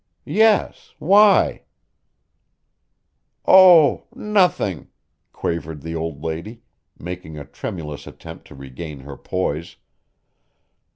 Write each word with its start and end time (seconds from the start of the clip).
"Yes. 0.25 0.95
Why?" 0.97 1.61
"Oh, 3.45 4.05
nothing," 4.15 4.87
quavered 5.31 5.81
the 5.83 5.93
old 5.95 6.23
lady, 6.23 6.63
making 6.97 7.37
a 7.37 7.45
tremulous 7.45 8.07
attempt 8.07 8.47
to 8.47 8.55
regain 8.55 9.01
her 9.01 9.15
poise. 9.15 9.75